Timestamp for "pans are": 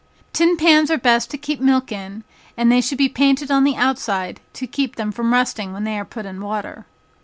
0.57-0.97